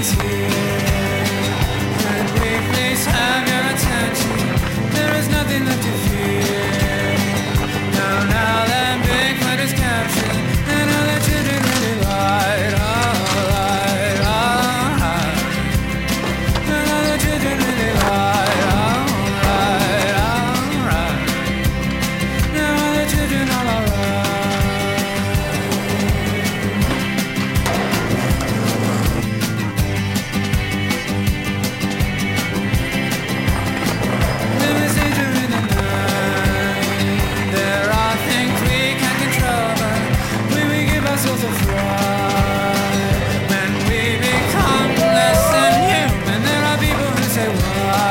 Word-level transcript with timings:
is 0.00 0.12
here. 0.12 0.69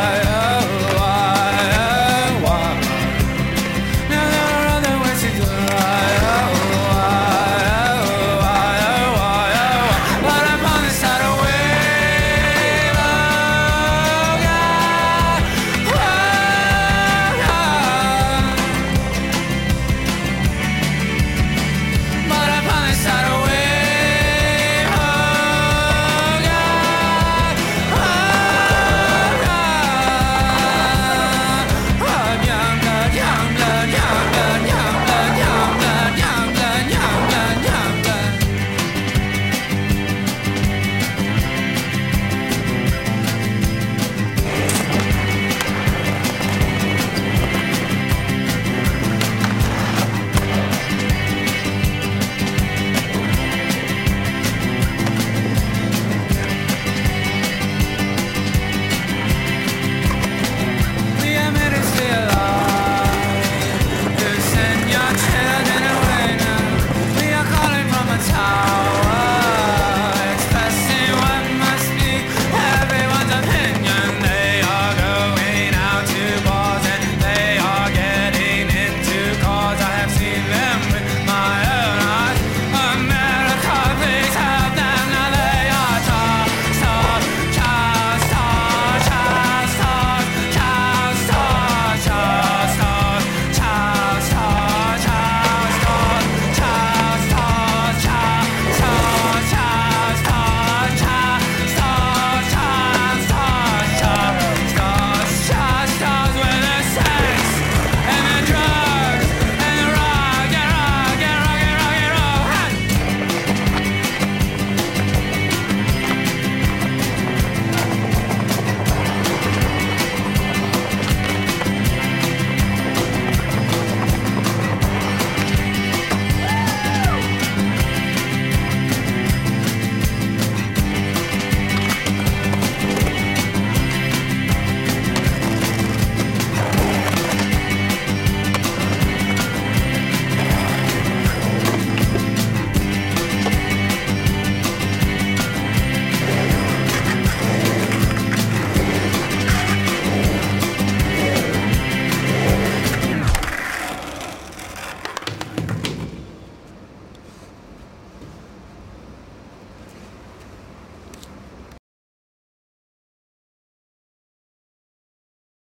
I 0.01 0.38